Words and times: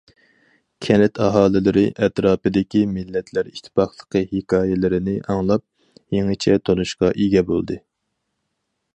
كەنت 0.83 1.19
ئاھالىلىرى 1.23 1.81
ئەتراپىدىكى 2.05 2.81
مىللەتلەر 2.93 3.49
ئىتتىپاقلىقى 3.51 4.21
ھېكايىلىرىنى 4.31 5.15
ئاڭلاپ، 5.35 5.65
يېڭىچە 6.19 6.57
تونۇشقا 6.71 7.11
ئىگە 7.25 7.45
بولدى. 7.51 7.79